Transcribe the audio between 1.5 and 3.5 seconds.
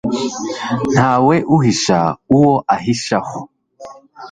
uhisha uwo ahishaho